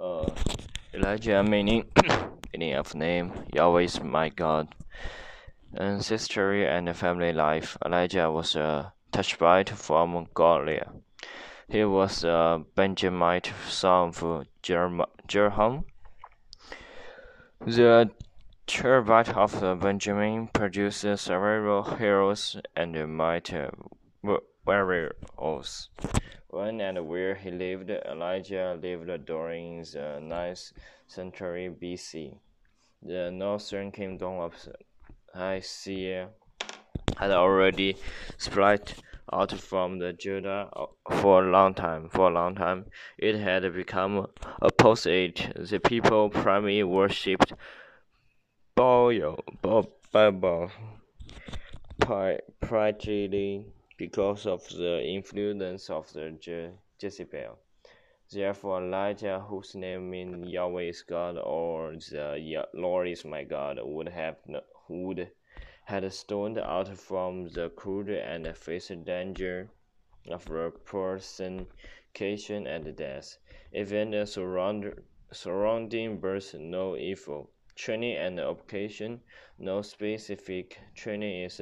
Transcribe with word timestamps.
Uh, 0.00 0.24
Elijah 0.94 1.42
meaning 1.42 1.84
meaning 2.54 2.74
of 2.78 2.94
name 2.94 3.32
Yahweh 3.52 3.82
is 3.82 4.00
my 4.02 4.30
God. 4.30 4.74
Ancestry 5.76 6.66
and 6.66 6.96
family 6.96 7.34
life. 7.34 7.76
Elijah 7.84 8.30
was 8.30 8.56
a 8.56 8.94
Tishbite 9.12 9.68
from 9.68 10.26
Galilee. 10.34 10.80
He 11.68 11.84
was 11.84 12.24
a 12.24 12.64
Benjamite 12.74 13.52
son 13.68 14.08
of 14.08 14.46
Jerham. 14.62 15.84
The 17.66 18.10
tribe 18.66 19.10
of 19.36 19.80
Benjamin 19.80 20.48
produced 20.48 21.02
several 21.18 21.82
heroes 21.82 22.56
and 22.74 23.16
mighty 23.16 23.66
warriors. 24.64 25.90
When 26.52 26.80
and 26.80 27.06
where 27.06 27.36
he 27.36 27.52
lived, 27.52 27.90
Elijah 27.90 28.76
lived 28.82 29.24
during 29.24 29.84
the 29.84 30.18
ninth 30.20 30.72
century 31.06 31.70
BC. 31.70 32.36
The 33.02 33.30
northern 33.30 33.92
kingdom 33.92 34.40
of 34.40 34.54
Assyria 35.32 36.30
had 37.16 37.30
already 37.30 37.96
split 38.36 38.96
out 39.32 39.52
from 39.52 40.00
the 40.00 40.12
Judah 40.12 40.68
for 41.08 41.44
a 41.44 41.50
long 41.50 41.72
time. 41.72 42.08
For 42.08 42.28
a 42.28 42.32
long 42.32 42.56
time, 42.56 42.86
it 43.16 43.36
had 43.36 43.72
become 43.72 44.26
opposite. 44.60 45.52
The 45.54 45.78
people 45.78 46.30
primarily 46.30 46.82
worshipped 46.82 47.52
Baal, 48.74 49.38
Baal, 49.62 50.72
primarily 52.00 53.66
because 54.00 54.46
of 54.46 54.66
the 54.70 55.04
influence 55.04 55.90
of 55.90 56.10
the 56.14 56.30
Je 56.40 56.70
Jezebel. 56.98 57.58
Therefore, 58.32 58.82
Elijah, 58.82 59.44
whose 59.46 59.74
name 59.74 60.08
means 60.08 60.48
Yahweh 60.48 60.84
is 60.84 61.02
God 61.02 61.36
or 61.36 61.92
the 62.10 62.64
Lord 62.72 63.08
is 63.08 63.26
my 63.26 63.44
God, 63.44 63.78
would 63.82 64.08
have 64.08 64.36
would 64.88 65.30
had 65.84 66.10
stoned 66.14 66.56
out 66.56 66.88
from 66.96 67.48
the 67.48 67.68
crowd 67.76 68.08
and 68.08 68.56
faced 68.56 69.04
danger 69.04 69.68
of 70.30 70.46
persecution 70.86 72.66
and 72.66 72.96
death. 72.96 73.36
Even 73.74 74.12
the 74.12 74.24
surround, 74.24 74.94
surrounding 75.30 76.18
birth 76.18 76.54
no 76.54 76.96
evil. 76.96 77.50
Training 77.74 78.16
and 78.16 78.40
occasion, 78.40 79.20
no 79.58 79.82
specific 79.82 80.78
training 80.94 81.42
is 81.44 81.60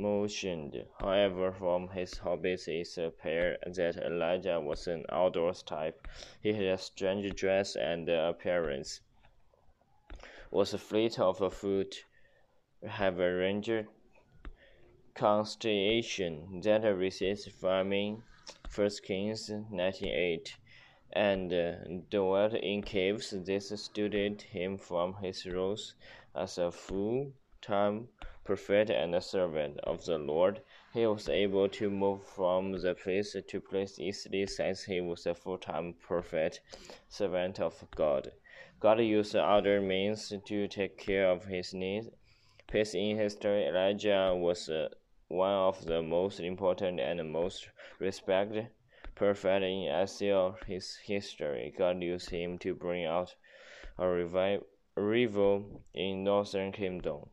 mentioned. 0.00 0.84
However, 0.98 1.52
from 1.52 1.88
his 1.88 2.16
hobbies 2.16 2.66
it 2.68 2.96
appears 2.98 3.58
that 3.76 3.96
Elijah 3.96 4.60
was 4.60 4.86
an 4.86 5.04
outdoors 5.10 5.62
type. 5.62 6.08
He 6.42 6.52
had 6.52 6.64
a 6.64 6.78
strange 6.78 7.34
dress 7.34 7.76
and 7.76 8.08
appearance, 8.08 9.00
was 10.50 10.72
fleet 10.74 11.18
of 11.18 11.52
foot, 11.52 12.04
have 12.86 13.20
a 13.20 13.34
ranger 13.34 13.86
constellation 15.14 16.60
that 16.62 16.82
resists 16.82 17.52
farming. 17.60 18.22
First 18.68 19.02
Kings 19.02 19.50
98 19.70 20.56
and 21.12 21.52
uh, 21.52 21.72
dwelt 22.08 22.54
in 22.54 22.82
caves. 22.82 23.34
This 23.44 23.72
studied 23.82 24.42
him 24.42 24.78
from 24.78 25.14
his 25.22 25.44
roles 25.44 25.94
as 26.34 26.56
a 26.56 26.70
full-time 27.62 28.08
prophet 28.42 28.88
and 28.88 29.22
servant 29.22 29.78
of 29.84 30.02
the 30.06 30.16
Lord. 30.16 30.62
He 30.94 31.06
was 31.06 31.28
able 31.28 31.68
to 31.68 31.90
move 31.90 32.24
from 32.24 32.72
the 32.72 32.94
place 32.94 33.36
to 33.46 33.60
place 33.60 33.98
easily 33.98 34.46
since 34.46 34.84
he 34.84 35.02
was 35.02 35.26
a 35.26 35.34
full 35.34 35.58
time 35.58 35.94
prophet, 36.00 36.60
servant 37.10 37.60
of 37.60 37.84
God. 37.94 38.32
God 38.80 39.00
used 39.00 39.36
other 39.36 39.82
means 39.82 40.32
to 40.46 40.68
take 40.68 40.96
care 40.96 41.28
of 41.30 41.44
his 41.44 41.74
needs. 41.74 42.08
Peace 42.66 42.94
in 42.94 43.18
history, 43.18 43.66
Elijah 43.66 44.34
was 44.34 44.70
uh, 44.70 44.88
one 45.28 45.52
of 45.52 45.84
the 45.84 46.00
most 46.00 46.40
important 46.40 46.98
and 46.98 47.30
most 47.30 47.68
respected 47.98 48.68
prophets 49.14 49.64
in 49.64 49.82
Israel's 50.02 50.96
history. 51.04 51.74
God 51.76 52.02
used 52.02 52.30
him 52.30 52.56
to 52.60 52.74
bring 52.74 53.04
out 53.04 53.34
a 53.98 54.08
revival 54.08 55.82
in 55.92 56.24
northern 56.24 56.72
kingdom. 56.72 57.28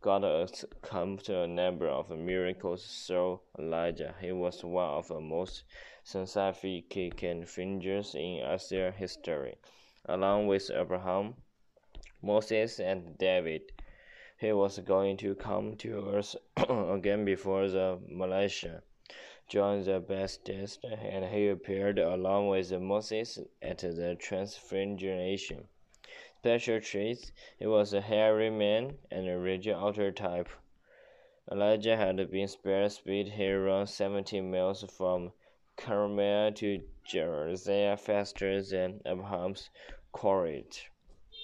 God 0.00 0.22
accomplished 0.22 1.28
a 1.28 1.48
number 1.48 1.88
of 1.88 2.08
miracles 2.10 3.04
through 3.04 3.40
Elijah. 3.58 4.14
He 4.20 4.30
was 4.30 4.62
one 4.62 4.88
of 4.90 5.08
the 5.08 5.20
most 5.20 5.64
significant 6.04 7.48
figures 7.48 8.14
in 8.14 8.38
Israel 8.38 8.92
history. 8.92 9.56
Along 10.04 10.46
with 10.46 10.70
Abraham, 10.70 11.34
Moses, 12.22 12.78
and 12.78 13.18
David, 13.18 13.72
he 14.38 14.52
was 14.52 14.78
going 14.78 15.16
to 15.16 15.34
come 15.34 15.76
to 15.78 16.14
earth 16.14 16.36
again 16.56 17.24
before 17.24 17.68
the 17.68 17.98
Messiah. 18.08 18.82
John 19.48 19.82
the 19.82 19.98
Baptist, 19.98 20.84
and 20.84 21.24
he 21.24 21.48
appeared 21.48 21.98
along 21.98 22.46
with 22.48 22.70
Moses 22.70 23.40
at 23.60 23.78
the 23.78 24.16
Transfiguration 24.20 25.66
special 26.40 26.80
traits. 26.80 27.32
He 27.58 27.66
was 27.66 27.92
a 27.92 28.00
hairy 28.00 28.48
man 28.48 28.96
and 29.10 29.28
a 29.28 29.36
rigid 29.36 29.74
outer 29.74 30.12
type. 30.12 30.48
Elijah 31.50 31.96
had 31.96 32.30
been 32.30 32.46
spared 32.46 32.92
speed. 32.92 33.26
He 33.28 33.50
ran 33.50 33.86
70 33.88 34.42
miles 34.42 34.84
from 34.84 35.32
Carmel 35.76 36.52
to 36.52 36.82
Jerusalem 37.04 37.96
faster 37.96 38.62
than 38.62 39.00
Abraham's 39.04 39.70
chariot. 40.16 40.88